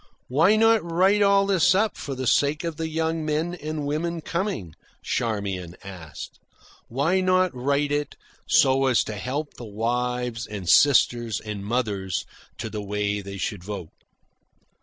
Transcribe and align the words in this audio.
"Why 0.29 0.55
not 0.55 0.81
write 0.83 1.21
all 1.21 1.45
this 1.45 1.75
up 1.75 1.95
for 1.95 2.15
the 2.15 2.25
sake 2.25 2.63
of 2.63 2.77
the 2.77 2.89
men 3.13 3.53
and 3.53 3.85
women 3.85 4.21
coming?" 4.21 4.73
Charmian 5.03 5.75
asked. 5.83 6.39
"Why 6.87 7.21
not 7.21 7.53
write 7.53 7.91
it 7.91 8.15
so 8.49 8.87
as 8.87 9.03
to 9.03 9.13
help 9.13 9.53
the 9.57 9.65
wives 9.65 10.47
and 10.47 10.67
sisters 10.67 11.39
and 11.39 11.63
mothers 11.63 12.25
to 12.57 12.67
the 12.67 12.81
way 12.81 13.21
they 13.21 13.37
should 13.37 13.63
vote?" 13.63 13.91